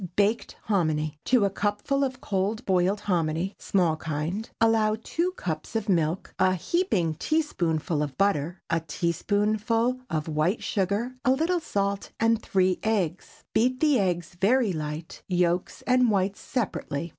[0.15, 1.19] BAKED HOMINY.
[1.21, 6.33] ✠ To a cupful of cold boiled hominy (small kind) allow two cups of milk,
[6.39, 12.79] a heaping teaspoonful of butter, a teaspoonful of white sugar, a little salt, and three
[12.81, 13.43] eggs.
[13.53, 17.09] Beat the eggs very light, yolks and whites separately.